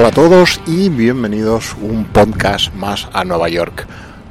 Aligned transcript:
Hola 0.00 0.08
a 0.08 0.12
todos 0.12 0.62
y 0.66 0.88
bienvenidos 0.88 1.76
un 1.82 2.06
podcast 2.06 2.72
más 2.72 3.06
a 3.12 3.22
Nueva 3.22 3.50
York. 3.50 3.86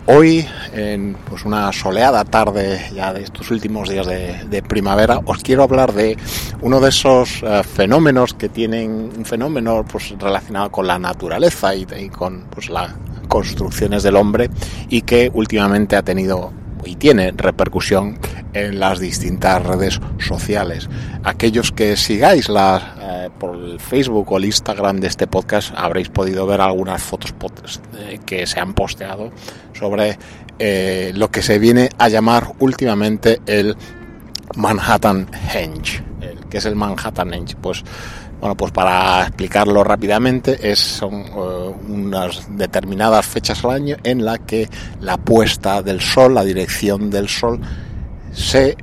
Hoy, 0.08 0.44
en 0.74 1.16
pues, 1.30 1.46
una 1.46 1.72
soleada 1.72 2.26
tarde 2.26 2.90
ya 2.92 3.14
de 3.14 3.22
estos 3.22 3.52
últimos 3.52 3.88
días 3.88 4.08
de, 4.08 4.64
primavera, 4.68 5.20
os 5.26 5.44
quiero 5.44 5.62
hablar 5.62 5.94
de 5.94 6.18
uno 6.62 6.80
de 6.80 6.90
esos 6.90 7.44
eh, 7.44 7.62
fenómenos 7.62 8.34
que 8.34 8.50
tienen 8.50 9.12
un 9.16 9.26
fenómeno 9.26 9.86
pues, 9.88 10.10
relacionado 10.18 10.72
con 10.72 10.88
la 10.88 10.98
naturaleza 10.98 11.76
y, 11.76 11.86
y 12.00 12.10
con 12.10 12.46
pues, 12.50 12.72
las 12.72 12.96
construcciones 13.28 14.02
del 14.02 14.16
hombre 14.16 14.50
y 14.90 15.04
que 15.04 15.30
últimamente 15.32 15.96
ha 15.96 16.02
tenido 16.02 16.52
y 16.84 16.96
tiene 16.96 17.32
repercusión 17.36 18.18
en 18.54 18.80
las 18.80 19.00
distintas 19.00 19.64
redes 19.64 20.00
sociales. 20.18 20.90
Aquellos 21.24 21.72
que 21.72 21.96
sigáis 21.96 22.50
la, 22.50 22.96
eh, 22.98 22.99
por 23.30 23.56
el 23.56 23.80
Facebook 23.80 24.32
o 24.32 24.38
el 24.38 24.46
Instagram 24.46 25.00
de 25.00 25.08
este 25.08 25.28
podcast 25.28 25.74
habréis 25.76 26.10
podido 26.10 26.46
ver 26.46 26.62
algunas 26.62 27.02
fotos 27.02 27.34
eh, 27.98 28.20
que 28.26 28.46
se 28.48 28.60
han 28.60 28.74
posteado 28.74 29.32
sobre 29.74 30.18
eh, 30.58 31.12
lo 31.16 31.30
que 31.30 31.42
se 31.42 31.60
viene 31.60 31.90
a 31.98 32.10
llamar 32.10 32.54
últimamente 32.60 33.40
el 33.46 33.76
Manhattan 34.56 35.28
Henge. 35.54 36.04
¿Qué 36.50 36.58
es 36.58 36.66
el 36.66 36.76
Manhattan 36.76 37.34
Henge? 37.34 37.56
Pues 37.56 37.84
bueno, 38.40 38.56
pues 38.56 38.72
para 38.72 39.24
explicarlo 39.24 39.84
rápidamente, 39.84 40.72
es, 40.72 40.80
son 40.80 41.26
unas 41.90 42.48
determinadas 42.58 43.26
fechas 43.26 43.64
al 43.66 43.72
año 43.72 43.98
en 44.04 44.24
la 44.24 44.38
que 44.38 44.70
la 45.02 45.18
puesta 45.18 45.82
del 45.82 46.00
sol, 46.00 46.36
la 46.36 46.46
dirección 46.46 47.10
del 47.10 47.28
sol, 47.28 47.60
eh, 47.62 48.34
se, 48.34 48.78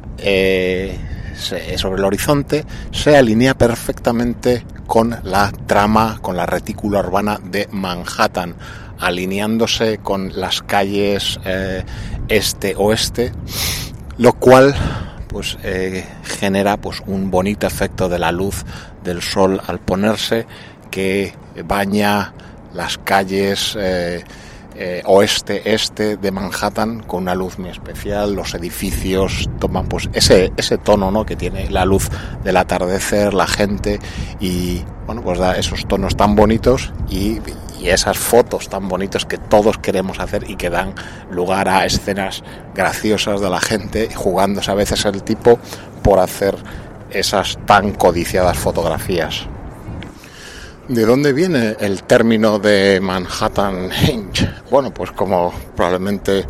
sobre 1.38 1.98
el 1.98 2.04
horizonte 2.04 2.64
se 2.90 3.16
alinea 3.16 3.54
perfectamente 3.54 4.64
con 4.86 5.16
la 5.24 5.52
trama, 5.66 6.18
con 6.20 6.36
la 6.36 6.46
retícula 6.46 7.00
urbana 7.00 7.38
de 7.42 7.68
Manhattan, 7.70 8.54
alineándose 8.98 9.98
con 9.98 10.38
las 10.38 10.62
calles 10.62 11.38
eh, 11.44 11.84
este-oeste, 12.28 13.32
lo 14.18 14.32
cual 14.34 14.74
pues 15.28 15.58
eh, 15.62 16.04
genera 16.24 16.76
pues 16.76 17.02
un 17.06 17.30
bonito 17.30 17.66
efecto 17.66 18.08
de 18.08 18.18
la 18.18 18.32
luz 18.32 18.64
del 19.04 19.20
sol 19.20 19.60
al 19.66 19.80
ponerse 19.80 20.46
que 20.90 21.34
baña 21.64 22.32
las 22.72 22.98
calles 22.98 23.76
eh, 23.78 24.24
oeste-este 25.04 26.16
de 26.16 26.30
Manhattan 26.30 27.00
con 27.00 27.22
una 27.22 27.34
luz 27.34 27.58
muy 27.58 27.70
especial. 27.70 28.34
Los 28.34 28.54
edificios 28.54 29.48
toman 29.58 29.86
pues 29.88 30.08
ese, 30.12 30.52
ese 30.56 30.78
tono 30.78 31.10
¿no? 31.10 31.24
que 31.24 31.36
tiene 31.36 31.70
la 31.70 31.84
luz 31.84 32.08
del 32.44 32.56
atardecer, 32.56 33.34
la 33.34 33.46
gente 33.46 33.98
y 34.40 34.82
bueno, 35.06 35.22
pues 35.22 35.38
da 35.38 35.56
esos 35.56 35.86
tonos 35.86 36.16
tan 36.16 36.34
bonitos 36.34 36.92
y, 37.08 37.38
y 37.80 37.88
esas 37.88 38.18
fotos 38.18 38.68
tan 38.68 38.88
bonitas 38.88 39.24
que 39.24 39.38
todos 39.38 39.78
queremos 39.78 40.20
hacer 40.20 40.50
y 40.50 40.56
que 40.56 40.70
dan 40.70 40.94
lugar 41.30 41.68
a 41.68 41.84
escenas 41.84 42.42
graciosas 42.74 43.40
de 43.40 43.50
la 43.50 43.60
gente 43.60 44.08
jugándose 44.14 44.70
a 44.70 44.74
veces 44.74 45.04
el 45.04 45.22
tipo 45.22 45.58
por 46.02 46.18
hacer 46.18 46.56
esas 47.10 47.58
tan 47.66 47.92
codiciadas 47.92 48.58
fotografías. 48.58 49.48
¿De 50.88 51.04
dónde 51.04 51.32
viene 51.32 51.76
el 51.80 52.04
término 52.04 52.60
de 52.60 53.00
Manhattan 53.00 53.90
Hinge? 53.90 54.48
Bueno, 54.70 54.94
pues 54.94 55.10
como 55.10 55.52
probablemente 55.74 56.44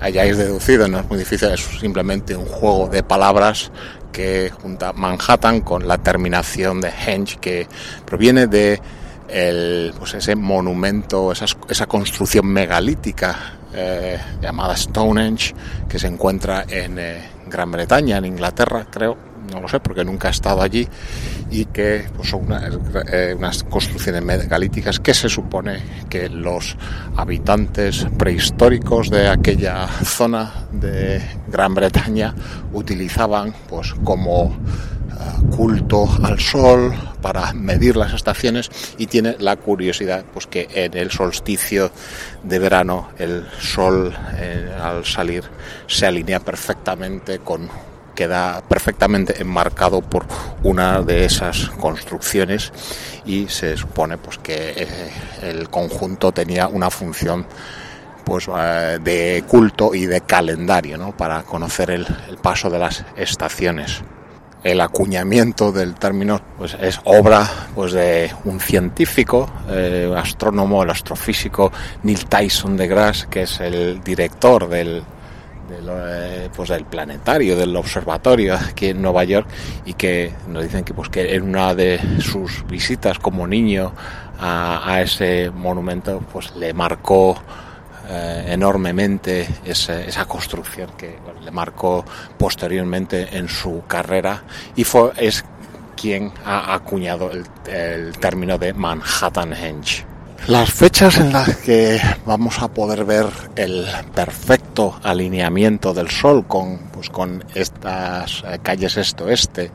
hayáis 0.00 0.38
deducido, 0.38 0.88
no 0.88 1.00
es 1.00 1.08
muy 1.10 1.18
difícil, 1.18 1.50
es 1.50 1.60
simplemente 1.60 2.34
un 2.34 2.46
juego 2.46 2.88
de 2.88 3.02
palabras 3.02 3.70
que 4.10 4.50
junta 4.50 4.94
Manhattan 4.94 5.60
con 5.60 5.86
la 5.86 5.98
terminación 5.98 6.80
de 6.80 6.88
Henge, 6.88 7.36
que 7.40 7.66
proviene 8.06 8.46
de 8.46 8.80
el, 9.28 9.92
pues 9.98 10.14
ese 10.14 10.34
monumento, 10.34 11.30
esa, 11.30 11.44
esa 11.68 11.86
construcción 11.86 12.46
megalítica 12.46 13.58
eh, 13.74 14.18
llamada 14.40 14.74
Stonehenge, 14.76 15.54
que 15.90 15.98
se 15.98 16.06
encuentra 16.06 16.64
en 16.68 16.98
eh, 16.98 17.22
Gran 17.52 17.70
Bretaña, 17.70 18.16
en 18.16 18.24
Inglaterra, 18.24 18.86
creo, 18.90 19.16
no 19.52 19.60
lo 19.60 19.68
sé 19.68 19.78
porque 19.80 20.04
nunca 20.04 20.28
he 20.28 20.30
estado 20.30 20.62
allí, 20.62 20.88
y 21.50 21.66
que 21.66 22.06
pues, 22.16 22.30
son 22.30 22.48
eh, 23.12 23.34
unas, 23.36 23.62
construcciones 23.64 24.22
megalíticas 24.22 24.98
que 24.98 25.12
se 25.12 25.28
supone 25.28 25.80
que 26.08 26.28
los 26.28 26.76
habitantes 27.16 28.06
prehistóricos 28.16 29.10
de 29.10 29.28
aquella 29.28 29.86
zona 29.86 30.66
de 30.72 31.20
Gran 31.48 31.74
Bretaña 31.74 32.34
utilizaban 32.72 33.54
pues 33.68 33.92
como 34.02 34.56
culto 35.56 36.08
al 36.22 36.40
sol 36.40 36.94
para 37.20 37.52
medir 37.52 37.96
las 37.96 38.12
estaciones 38.12 38.70
y 38.98 39.06
tiene 39.06 39.36
la 39.38 39.56
curiosidad 39.56 40.24
pues 40.32 40.46
que 40.46 40.68
en 40.72 40.96
el 40.96 41.10
solsticio 41.10 41.90
de 42.42 42.58
verano 42.58 43.10
el 43.18 43.46
sol 43.60 44.14
eh, 44.36 44.70
al 44.80 45.04
salir 45.04 45.44
se 45.86 46.06
alinea 46.06 46.40
perfectamente 46.40 47.38
con 47.38 47.68
queda 48.14 48.62
perfectamente 48.68 49.40
enmarcado 49.40 50.02
por 50.02 50.26
una 50.62 51.00
de 51.00 51.24
esas 51.24 51.70
construcciones 51.80 52.72
y 53.24 53.48
se 53.48 53.76
supone 53.76 54.18
pues 54.18 54.38
que 54.38 54.74
eh, 54.76 55.10
el 55.42 55.70
conjunto 55.70 56.32
tenía 56.32 56.68
una 56.68 56.90
función 56.90 57.46
pues 58.24 58.48
eh, 58.54 58.98
de 59.02 59.44
culto 59.48 59.94
y 59.94 60.06
de 60.06 60.20
calendario 60.20 60.98
¿no? 60.98 61.16
para 61.16 61.42
conocer 61.42 61.90
el, 61.90 62.06
paso 62.42 62.70
de 62.70 62.78
las 62.78 63.04
estaciones 63.16 64.02
el 64.62 64.80
acuñamiento 64.80 65.72
del 65.72 65.94
término 65.94 66.40
pues 66.56 66.76
es 66.80 67.00
obra 67.04 67.48
pues 67.74 67.92
de 67.92 68.30
un 68.44 68.60
científico 68.60 69.50
eh, 69.68 70.12
astrónomo 70.16 70.82
el 70.82 70.90
astrofísico 70.90 71.72
Neil 72.04 72.26
Tyson 72.26 72.76
de 72.76 72.86
Grasse 72.86 73.26
que 73.28 73.42
es 73.42 73.60
el 73.60 74.02
director 74.02 74.68
del 74.68 75.02
eh, 75.74 76.50
pues 76.54 76.68
del 76.68 76.84
planetario, 76.84 77.56
del 77.56 77.74
observatorio 77.76 78.54
aquí 78.54 78.88
en 78.88 79.00
Nueva 79.00 79.24
York 79.24 79.48
y 79.86 79.94
que 79.94 80.32
nos 80.48 80.62
dicen 80.64 80.84
que 80.84 80.92
pues 80.92 81.08
que 81.08 81.34
en 81.34 81.44
una 81.44 81.74
de 81.74 81.98
sus 82.20 82.66
visitas 82.66 83.18
como 83.18 83.46
niño 83.46 83.92
a, 84.38 85.00
ese 85.00 85.50
monumento 85.50 86.20
pues 86.32 86.54
le 86.56 86.74
marcó 86.74 87.40
eh, 88.08 88.44
enormemente 88.48 89.48
esa, 89.64 90.24
construcción 90.26 90.90
que 90.96 91.16
le 91.42 91.50
marcó 91.50 92.04
posteriormente 92.38 93.36
en 93.36 93.48
su 93.48 93.82
carrera 93.86 94.42
y 94.76 94.84
fue 94.84 95.12
es 95.16 95.44
quien 95.96 96.32
ha 96.44 96.74
acuñado 96.74 97.30
el, 97.30 98.18
término 98.18 98.58
de 98.58 98.72
Manhattan 98.72 99.52
Henge. 99.52 100.04
Las 100.48 100.72
fechas 100.72 101.18
en 101.18 101.32
las 101.32 101.56
que 101.58 102.00
vamos 102.26 102.60
a 102.60 102.68
poder 102.68 103.04
ver 103.04 103.26
el 103.54 103.86
perfecto 104.12 104.98
alineamiento 105.04 105.94
del 105.94 106.10
Sol 106.10 106.44
con, 106.48 106.78
pues, 106.92 107.10
con 107.10 107.44
estas 107.54 108.42
eh, 108.44 108.58
calles 108.60 108.96
este-oeste 108.96 109.70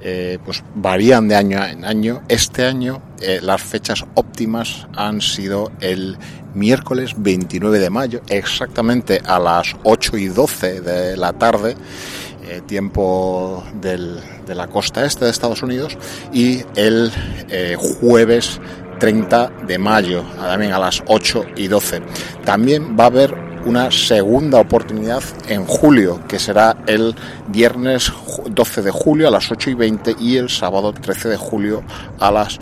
eh, 0.00 0.38
pues 0.44 0.62
varían 0.74 1.28
de 1.28 1.36
año 1.36 1.64
en 1.64 1.84
año. 1.84 2.22
Este 2.28 2.64
año 2.64 3.02
eh, 3.20 3.40
las 3.42 3.62
fechas 3.62 4.04
óptimas 4.14 4.86
han 4.94 5.20
sido 5.20 5.72
el 5.80 6.18
miércoles 6.54 7.14
29 7.16 7.78
de 7.78 7.90
mayo, 7.90 8.20
exactamente 8.28 9.20
a 9.24 9.38
las 9.38 9.76
8 9.82 10.16
y 10.16 10.28
12 10.28 10.80
de 10.80 11.16
la 11.16 11.32
tarde, 11.34 11.76
tiempo 12.66 13.64
del, 13.80 14.20
de 14.46 14.54
la 14.54 14.68
costa 14.68 15.04
este 15.04 15.24
de 15.24 15.32
Estados 15.32 15.62
Unidos, 15.62 15.98
y 16.32 16.62
el 16.76 17.10
jueves 18.00 18.60
30 18.98 19.50
de 19.66 19.78
mayo, 19.78 20.24
también 20.40 20.72
a 20.72 20.78
las 20.78 21.02
8 21.06 21.44
y 21.56 21.68
12. 21.68 22.02
También 22.44 22.96
va 22.98 23.04
a 23.04 23.06
haber 23.08 23.45
una 23.66 23.90
segunda 23.90 24.60
oportunidad 24.60 25.22
en 25.48 25.66
julio, 25.66 26.22
que 26.28 26.38
será 26.38 26.76
el 26.86 27.14
viernes 27.48 28.12
12 28.48 28.82
de 28.82 28.90
julio 28.92 29.26
a 29.26 29.30
las 29.32 29.50
8 29.50 29.70
y 29.70 29.74
20 29.74 30.16
y 30.20 30.36
el 30.36 30.48
sábado 30.48 30.92
13 30.92 31.30
de 31.30 31.36
julio 31.36 31.82
a 32.20 32.30
las 32.30 32.60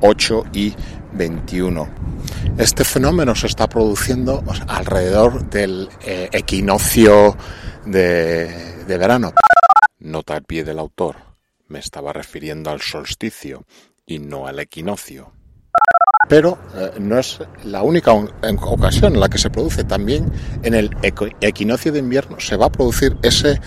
8 0.00 0.44
y 0.54 0.74
21. 1.12 1.88
Este 2.56 2.84
fenómeno 2.84 3.34
se 3.34 3.48
está 3.48 3.68
produciendo 3.68 4.42
alrededor 4.66 5.48
del 5.50 5.90
eh, 6.00 6.30
equinoccio 6.32 7.36
de, 7.84 8.84
de 8.86 8.98
verano. 8.98 9.34
Nota 9.98 10.36
al 10.36 10.42
pie 10.42 10.64
del 10.64 10.78
autor. 10.78 11.16
Me 11.68 11.80
estaba 11.80 12.14
refiriendo 12.14 12.70
al 12.70 12.80
solsticio 12.80 13.66
y 14.06 14.20
no 14.20 14.46
al 14.46 14.58
equinoccio 14.60 15.32
pero 16.28 16.58
eh, 16.74 16.92
no 16.98 17.18
es 17.18 17.38
la 17.64 17.82
única 17.82 18.12
ocasión 18.12 19.14
en 19.14 19.20
la 19.20 19.28
que 19.28 19.38
se 19.38 19.50
produce. 19.50 19.84
También 19.84 20.30
en 20.62 20.74
el 20.74 20.90
equinoccio 21.40 21.92
de 21.92 21.98
invierno 21.98 22.40
se 22.40 22.56
va 22.56 22.66
a 22.66 22.72
producir 22.72 23.16
ese 23.22 23.60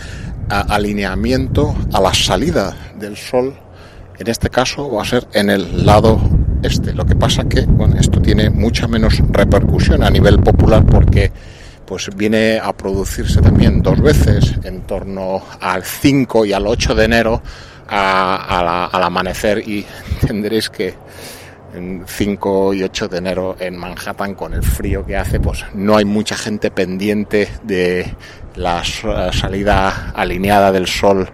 alineamiento 0.49 1.75
a 1.93 2.01
la 2.01 2.13
salida 2.13 2.75
del 2.95 3.15
sol. 3.17 3.55
En 4.17 4.27
este 4.27 4.49
caso 4.49 4.91
va 4.91 5.03
a 5.03 5.05
ser 5.05 5.27
en 5.33 5.49
el 5.49 5.85
lado 5.85 6.19
este. 6.63 6.93
Lo 6.93 7.05
que 7.05 7.15
pasa 7.15 7.43
que 7.47 7.61
bueno, 7.61 7.95
esto 7.99 8.21
tiene 8.21 8.49
mucha 8.49 8.87
menos 8.87 9.21
repercusión 9.29 10.03
a 10.03 10.09
nivel 10.09 10.39
popular 10.39 10.85
porque 10.85 11.31
pues 11.85 12.09
viene 12.15 12.59
a 12.61 12.73
producirse 12.73 13.41
también 13.41 13.81
dos 13.81 13.99
veces 13.99 14.53
en 14.63 14.81
torno 14.81 15.41
al 15.59 15.83
5 15.83 16.45
y 16.45 16.53
al 16.53 16.67
8 16.67 16.93
de 16.93 17.05
enero 17.05 17.41
al 17.87 19.03
amanecer 19.03 19.67
y 19.67 19.85
tendréis 20.27 20.69
que 20.69 20.93
en 21.73 22.03
5 22.05 22.73
y 22.73 22.83
8 22.83 23.07
de 23.07 23.17
enero 23.17 23.55
en 23.59 23.77
Manhattan 23.77 24.35
con 24.35 24.53
el 24.53 24.63
frío 24.63 25.05
que 25.05 25.15
hace, 25.15 25.39
pues 25.39 25.65
no 25.73 25.97
hay 25.97 26.05
mucha 26.05 26.35
gente 26.35 26.71
pendiente 26.71 27.49
de 27.63 28.13
la 28.55 28.83
salida 28.83 30.11
alineada 30.11 30.71
del 30.71 30.87
sol 30.87 31.29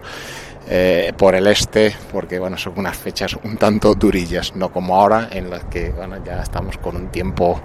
eh, 0.68 1.12
por 1.16 1.34
el 1.34 1.46
este, 1.46 1.94
porque 2.12 2.38
bueno, 2.38 2.58
son 2.58 2.74
unas 2.76 2.96
fechas 2.96 3.36
un 3.44 3.56
tanto 3.56 3.94
durillas, 3.94 4.56
no 4.56 4.70
como 4.70 4.96
ahora 4.96 5.28
en 5.30 5.48
las 5.48 5.64
que 5.64 5.90
bueno, 5.90 6.16
ya 6.24 6.42
estamos 6.42 6.78
con 6.78 6.96
un 6.96 7.08
tiempo 7.08 7.60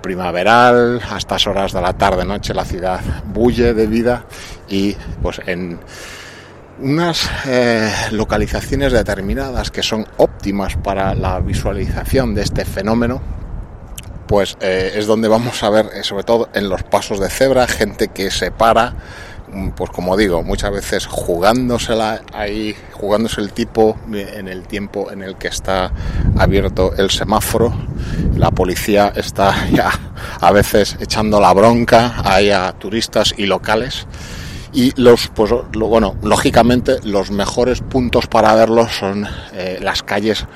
primaveral, 0.00 1.00
a 1.10 1.18
estas 1.18 1.46
horas 1.46 1.72
de 1.72 1.80
la 1.80 1.92
tarde 1.92 2.24
noche 2.24 2.54
la 2.54 2.64
ciudad 2.64 3.00
bulle 3.26 3.74
de 3.74 3.86
vida 3.86 4.24
y 4.68 4.96
pues 5.22 5.40
en 5.46 5.78
unas 6.80 7.28
eh, 7.46 7.90
localizaciones 8.10 8.92
determinadas 8.92 9.70
que 9.70 9.82
son 9.82 10.06
óptimas 10.16 10.76
para 10.76 11.14
la 11.14 11.38
visualización 11.40 12.34
de 12.34 12.42
este 12.42 12.64
fenómeno, 12.64 13.20
pues 14.26 14.56
eh, 14.60 14.92
es 14.96 15.06
donde 15.06 15.28
vamos 15.28 15.62
a 15.62 15.70
ver, 15.70 15.90
eh, 15.94 16.02
sobre 16.02 16.24
todo 16.24 16.48
en 16.54 16.68
los 16.68 16.82
pasos 16.82 17.20
de 17.20 17.28
cebra, 17.28 17.66
gente 17.66 18.08
que 18.08 18.30
se 18.30 18.50
para, 18.50 18.94
mm, 19.52 19.70
pues 19.70 19.90
como 19.90 20.16
digo, 20.16 20.42
muchas 20.42 20.72
veces 20.72 21.06
jugándosela 21.06 22.22
ahí, 22.32 22.74
jugándose 22.92 23.40
el 23.40 23.52
tipo 23.52 23.98
en 24.10 24.48
el 24.48 24.66
tiempo 24.66 25.10
en 25.10 25.22
el 25.22 25.36
que 25.36 25.48
está 25.48 25.92
abierto 26.38 26.94
el 26.96 27.10
semáforo. 27.10 27.72
La 28.36 28.50
policía 28.50 29.12
está 29.14 29.68
ya 29.72 29.90
a 30.40 30.50
veces 30.52 30.96
echando 31.00 31.40
la 31.40 31.52
bronca 31.52 32.14
ahí 32.24 32.50
a 32.50 32.72
turistas 32.72 33.34
y 33.36 33.46
locales 33.46 34.06
y 34.72 34.92
los 35.00 35.28
pues 35.28 35.52
bueno 35.74 36.16
lógicamente 36.22 36.96
los 37.04 37.30
mejores 37.30 37.80
puntos 37.80 38.26
para 38.26 38.54
verlos 38.54 38.92
son 38.92 39.26
eh, 39.52 39.78
las 39.80 40.02
calles 40.02 40.46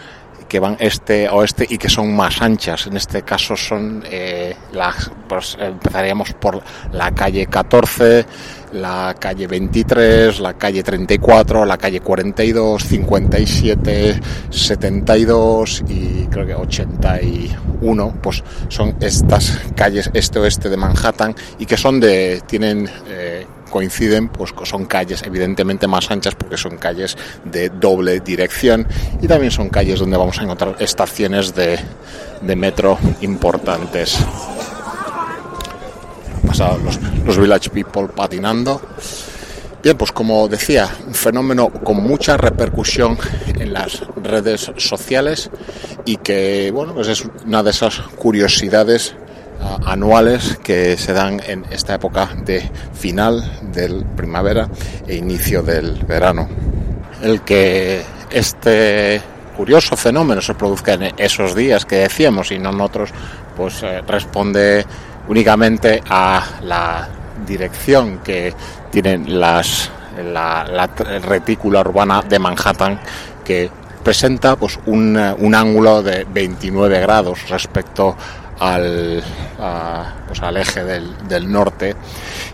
que 0.48 0.60
van 0.60 0.76
este 0.78 1.28
oeste 1.28 1.66
y 1.68 1.78
que 1.78 1.88
son 1.88 2.14
más 2.14 2.40
anchas. 2.40 2.86
En 2.86 2.96
este 2.96 3.22
caso 3.22 3.56
son 3.56 4.04
eh, 4.08 4.56
las, 4.72 5.10
pues 5.28 5.56
empezaríamos 5.58 6.32
por 6.34 6.62
la 6.92 7.12
calle 7.12 7.46
14, 7.46 8.26
la 8.72 9.14
calle 9.18 9.46
23, 9.46 10.40
la 10.40 10.54
calle 10.54 10.82
34, 10.82 11.64
la 11.64 11.78
calle 11.78 12.00
42, 12.00 12.82
57, 12.82 14.20
72 14.50 15.84
y 15.88 16.26
creo 16.26 16.46
que 16.46 16.54
81, 16.54 18.14
pues 18.22 18.42
son 18.68 18.96
estas 19.00 19.60
calles 19.74 20.10
este-oeste 20.12 20.68
de 20.68 20.76
Manhattan 20.76 21.34
y 21.58 21.66
que 21.66 21.76
son 21.76 22.00
de, 22.00 22.42
tienen 22.46 22.88
eh, 23.08 23.46
coinciden, 23.70 24.28
pues 24.28 24.54
son 24.64 24.86
calles 24.86 25.22
evidentemente 25.24 25.86
más 25.86 26.10
anchas 26.10 26.34
porque 26.34 26.56
son 26.56 26.76
calles 26.76 27.16
de 27.44 27.68
doble 27.68 28.20
dirección 28.20 28.86
y 29.20 29.26
también 29.26 29.50
son 29.50 29.68
calles 29.68 30.00
donde 30.00 30.16
vamos 30.16 30.38
a 30.38 30.44
encontrar 30.44 30.76
estaciones 30.78 31.54
de, 31.54 31.78
de 32.40 32.56
metro 32.56 32.98
importantes. 33.20 34.18
Pasados 36.56 36.82
los, 36.82 36.98
los 37.26 37.38
Village 37.38 37.68
People 37.68 38.08
patinando. 38.08 38.80
Bien, 39.82 39.94
pues 39.94 40.10
como 40.10 40.48
decía, 40.48 40.88
un 41.06 41.12
fenómeno 41.12 41.68
con 41.68 42.02
mucha 42.02 42.38
repercusión 42.38 43.18
en 43.46 43.74
las 43.74 44.00
redes 44.22 44.72
sociales 44.78 45.50
y 46.06 46.16
que, 46.16 46.70
bueno, 46.72 46.94
pues 46.94 47.08
es 47.08 47.28
una 47.44 47.62
de 47.62 47.70
esas 47.70 47.98
curiosidades 48.16 49.14
anuales 49.84 50.58
que 50.62 50.96
se 50.96 51.12
dan 51.12 51.42
en 51.46 51.66
esta 51.70 51.96
época 51.96 52.30
de 52.46 52.70
final 52.94 53.60
del 53.70 54.06
primavera 54.16 54.70
e 55.06 55.14
inicio 55.14 55.62
del 55.62 56.04
verano. 56.04 56.48
El 57.22 57.42
que 57.42 58.02
este 58.30 59.20
curioso 59.58 59.94
fenómeno 59.94 60.40
se 60.40 60.54
produzca 60.54 60.94
en 60.94 61.12
esos 61.18 61.54
días 61.54 61.84
que 61.84 61.96
decíamos 61.96 62.50
y 62.50 62.58
no 62.58 62.70
en 62.70 62.80
otros, 62.80 63.10
pues 63.56 63.82
eh, 63.82 64.00
responde 64.06 64.86
únicamente 65.28 66.02
a 66.08 66.44
la 66.62 67.08
dirección 67.46 68.18
que 68.18 68.54
tienen 68.90 69.38
las 69.38 69.90
la, 70.22 70.88
retícula 71.22 71.80
urbana 71.80 72.22
de 72.22 72.38
Manhattan 72.38 72.98
que 73.44 73.70
presenta 74.02 74.56
pues 74.56 74.78
un, 74.86 75.16
un 75.16 75.54
ángulo 75.54 76.02
de 76.02 76.24
29 76.24 77.00
grados 77.00 77.48
respecto 77.48 78.16
al, 78.58 79.22
pues 80.26 80.42
al 80.42 80.56
eje 80.56 80.84
del, 80.84 81.28
del, 81.28 81.50
norte. 81.50 81.94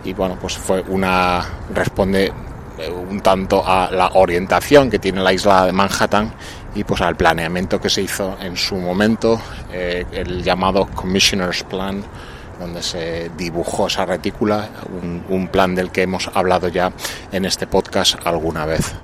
Y 0.05 0.13
bueno 0.13 0.37
pues 0.41 0.57
fue 0.57 0.83
una 0.89 1.45
responde 1.73 2.33
eh, 2.79 2.91
un 2.91 3.21
tanto 3.21 3.63
a 3.65 3.91
la 3.91 4.11
orientación 4.15 4.91
que 4.91 4.99
tiene 4.99 5.23
la 5.23 5.33
isla 5.33 5.67
de 5.67 5.73
Manhattan 5.73 6.33
y 6.75 6.85
pues 6.85 7.01
al 7.03 7.17
planeamiento 7.17 7.81
que 7.81 7.91
se 7.91 8.03
hizo 8.03 8.37
en 8.41 8.57
su 8.57 8.77
momento 8.77 9.41
eh, 9.71 10.07
el 10.13 10.43
llamado 10.43 10.87
Commissioner's 10.87 11.63
Plan 11.65 12.03
donde 12.59 12.83
se 12.83 13.31
dibujó 13.37 13.87
esa 13.87 14.05
retícula 14.05 14.69
un, 15.29 15.49
plan 15.49 15.75
del 15.75 15.91
que 15.91 16.03
hemos 16.03 16.31
hablado 16.35 16.69
ya 16.69 16.93
en 17.31 17.45
este 17.45 17.67
podcast 17.67 18.17
alguna 18.25 18.65
vez. 18.65 18.95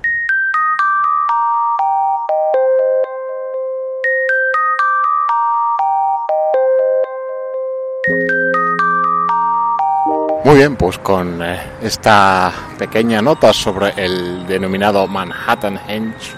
Muy 10.45 10.57
bien, 10.57 10.75
pues 10.77 10.97
con 10.97 11.43
eh, 11.43 11.59
esta 11.83 12.51
pequeña 12.77 13.21
nota 13.21 13.53
sobre 13.53 13.93
el 13.97 14.47
denominado 14.47 15.05
Manhattan 15.05 15.79
Henge, 15.87 16.33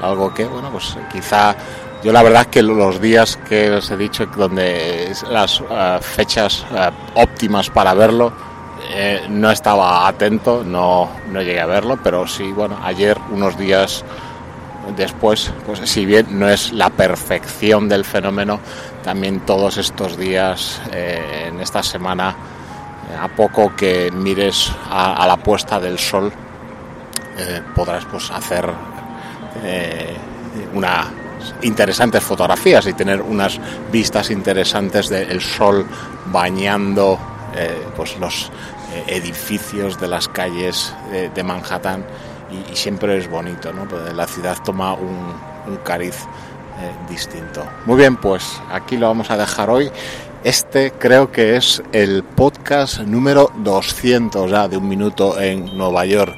algo 0.00 0.34
que, 0.34 0.46
bueno, 0.46 0.70
pues 0.72 0.96
quizá 1.12 1.54
yo 2.02 2.12
la 2.12 2.22
verdad 2.22 2.42
es 2.42 2.48
que 2.48 2.62
los 2.62 3.00
días 3.00 3.38
que 3.48 3.70
os 3.70 3.90
he 3.90 3.96
dicho 3.96 4.26
donde 4.26 5.12
las 5.30 5.60
uh, 5.60 6.00
fechas 6.00 6.64
uh, 6.70 7.20
óptimas 7.20 7.70
para 7.70 7.94
verlo, 7.94 8.32
eh, 8.90 9.26
no 9.28 9.50
estaba 9.50 10.08
atento, 10.08 10.64
no, 10.64 11.08
no 11.30 11.40
llegué 11.40 11.60
a 11.60 11.66
verlo, 11.66 11.98
pero 12.02 12.26
sí, 12.26 12.50
bueno, 12.52 12.78
ayer 12.82 13.16
unos 13.30 13.56
días 13.56 14.04
después, 14.96 15.52
pues 15.64 15.80
si 15.84 16.04
bien 16.04 16.26
no 16.38 16.48
es 16.48 16.72
la 16.72 16.90
perfección 16.90 17.88
del 17.88 18.04
fenómeno, 18.04 18.58
también 19.02 19.40
todos 19.40 19.78
estos 19.78 20.16
días 20.16 20.80
eh, 20.92 21.48
en 21.48 21.60
esta 21.60 21.82
semana 21.82 22.34
a 23.20 23.28
poco 23.28 23.74
que 23.76 24.10
mires 24.10 24.72
a, 24.90 25.26
la 25.26 25.36
puesta 25.36 25.78
del 25.78 25.98
sol 25.98 26.32
eh, 27.36 27.62
podrás 27.74 28.04
pues 28.06 28.30
hacer 28.30 28.70
eh, 29.62 30.16
unas 30.74 31.06
interesantes 31.62 32.22
fotografías 32.22 32.86
y 32.86 32.92
tener 32.92 33.22
unas 33.22 33.58
vistas 33.90 34.30
interesantes 34.30 35.08
del 35.08 35.40
sol 35.40 35.86
bañando 36.26 37.18
eh, 37.56 37.86
pues 37.96 38.18
los 38.18 38.50
edificios 39.06 39.98
de 39.98 40.06
las 40.06 40.28
calles 40.28 40.94
de, 41.10 41.42
Manhattan 41.42 42.04
y, 42.70 42.76
siempre 42.76 43.16
es 43.16 43.28
bonito, 43.28 43.72
¿no? 43.72 43.88
Pues 43.88 44.12
la 44.12 44.26
ciudad 44.26 44.58
toma 44.62 44.92
un, 44.92 45.34
un 45.66 45.76
cariz 45.82 46.16
distinto. 47.08 47.64
Muy 47.86 47.96
bien, 47.96 48.16
pues 48.16 48.60
aquí 48.70 48.98
lo 48.98 49.08
vamos 49.08 49.30
a 49.30 49.38
dejar 49.38 49.70
hoy 49.70 49.90
este 50.44 50.90
creo 50.92 51.30
que 51.30 51.56
es 51.56 51.82
el 51.92 52.24
podcast 52.24 53.00
número 53.00 53.52
200 53.58 54.50
ya 54.50 54.66
de 54.66 54.76
un 54.76 54.88
minuto 54.88 55.40
en 55.40 55.76
Nueva 55.76 56.04
York 56.04 56.34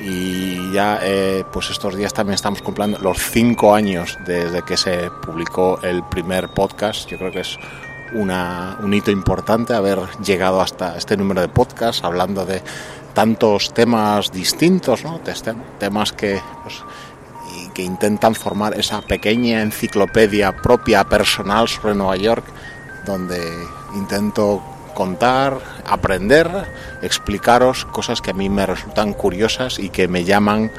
y 0.00 0.72
ya 0.72 1.00
eh, 1.02 1.44
pues 1.52 1.70
estos 1.70 1.96
días 1.96 2.14
también 2.14 2.34
estamos 2.34 2.62
cumpliendo 2.62 2.98
los 2.98 3.18
cinco 3.18 3.74
años 3.74 4.16
desde 4.24 4.62
que 4.62 4.76
se 4.76 5.10
publicó 5.22 5.80
el 5.82 6.04
primer 6.04 6.48
podcast. 6.50 7.08
Yo 7.08 7.18
creo 7.18 7.32
que 7.32 7.40
es 7.40 7.58
una, 8.12 8.78
un 8.80 8.94
hito 8.94 9.10
importante 9.10 9.74
haber 9.74 9.98
llegado 10.24 10.60
hasta 10.60 10.96
este 10.96 11.16
número 11.16 11.40
de 11.40 11.48
podcast 11.48 12.04
hablando 12.04 12.46
de 12.46 12.62
tantos 13.12 13.74
temas 13.74 14.30
distintos, 14.30 15.02
¿no? 15.02 15.20
temas 15.78 16.12
que 16.12 16.40
pues, 16.62 16.82
que 17.74 17.82
intentan 17.82 18.34
formar 18.34 18.78
esa 18.78 19.00
pequeña 19.02 19.62
enciclopedia 19.62 20.50
propia 20.52 21.04
personal 21.04 21.68
sobre 21.68 21.94
Nueva 21.94 22.16
York 22.16 22.44
donde 23.08 23.66
intento 23.94 24.62
contar, 24.94 25.58
aprender, 25.86 26.48
explicaros 27.02 27.84
cosas 27.86 28.20
que 28.20 28.30
a 28.30 28.34
mí 28.34 28.48
me 28.48 28.66
resultan 28.66 29.14
curiosas 29.14 29.78
y 29.78 29.88
que 29.88 30.08
me 30.08 30.24
llaman 30.24 30.70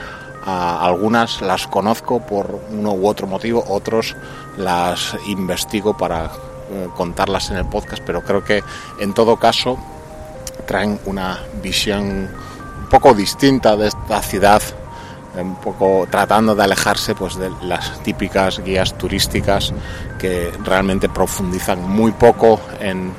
a 0.46 0.86
algunas 0.86 1.42
las 1.42 1.68
conozco 1.68 2.22
por 2.22 2.62
uno 2.70 2.94
u 2.94 3.08
otro 3.08 3.28
motivo, 3.28 3.64
otros 3.68 4.16
las 4.58 5.18
investigo 5.28 5.98
para 5.98 6.26
eh, 6.72 6.88
contarlas 6.96 7.50
en 7.52 7.58
el 7.58 7.66
podcast, 7.66 8.04
pero 8.06 8.22
creo 8.22 8.44
que 8.44 8.64
en 9.00 9.14
todo 9.14 9.38
caso 9.38 9.78
traen 10.66 11.00
una 11.06 11.40
visión 11.62 12.30
un 12.80 12.90
poco 12.90 13.14
distinta 13.14 13.76
de 13.76 13.88
esta 13.88 14.22
ciudad 14.22 14.62
un 15.42 15.56
poco 15.56 16.08
tratando 16.10 16.56
de 16.56 16.64
alejarse 16.64 17.16
pues 17.16 17.36
de 17.36 17.52
las 17.64 18.02
típicas 18.04 18.60
guías 18.64 18.98
turísticas 18.98 19.74
que 20.18 20.52
realmente 20.64 21.10
profundizan 21.10 21.88
muy 21.88 22.12
poco 22.12 22.60
en 22.80 23.12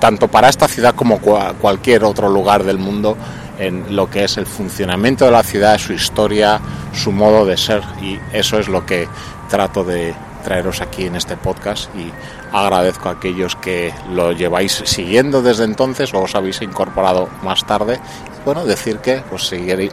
tanto 0.00 0.28
para 0.28 0.48
esta 0.48 0.68
ciudad 0.68 0.94
como 0.94 1.18
cualquier 1.18 2.04
otro 2.04 2.28
lugar 2.28 2.64
del 2.64 2.78
mundo 2.78 3.16
en 3.58 3.96
lo 3.96 4.08
que 4.08 4.24
es 4.24 4.36
el 4.36 4.46
funcionamiento 4.46 5.24
de 5.24 5.32
la 5.32 5.42
ciudad, 5.42 5.78
su 5.78 5.92
historia, 5.92 6.60
su 6.92 7.10
modo 7.10 7.44
de 7.44 7.56
ser 7.56 7.82
y 8.00 8.18
eso 8.32 8.58
es 8.58 8.68
lo 8.68 8.86
que 8.86 9.08
trato 9.48 9.82
de 9.82 10.14
traeros 10.44 10.80
aquí 10.80 11.04
en 11.04 11.16
este 11.16 11.36
podcast 11.36 11.94
y 11.96 12.10
agradezco 12.52 13.08
a 13.08 13.12
aquellos 13.12 13.56
que 13.56 13.92
lo 14.10 14.32
lleváis 14.32 14.82
siguiendo 14.84 15.42
desde 15.42 15.64
entonces 15.64 16.14
o 16.14 16.22
os 16.22 16.34
habéis 16.34 16.62
incorporado 16.62 17.28
más 17.42 17.66
tarde. 17.66 18.00
Bueno, 18.44 18.64
decir 18.64 18.98
que 18.98 19.22
pues 19.28 19.42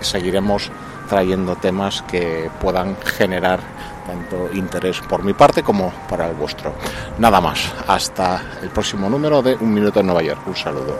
seguiremos 0.01 0.71
trayendo 1.07 1.55
temas 1.55 2.01
que 2.03 2.49
puedan 2.61 2.97
generar 2.97 3.59
tanto 4.05 4.49
interés 4.53 5.01
por 5.01 5.23
mi 5.23 5.33
parte 5.33 5.63
como 5.63 5.91
para 6.09 6.27
el 6.27 6.35
vuestro. 6.35 6.73
Nada 7.17 7.41
más, 7.41 7.73
hasta 7.87 8.41
el 8.61 8.69
próximo 8.69 9.09
número 9.09 9.41
de 9.41 9.55
Un 9.55 9.73
Minuto 9.73 9.99
en 9.99 10.05
Nueva 10.07 10.21
York. 10.21 10.41
Un 10.45 10.55
saludo. 10.55 10.95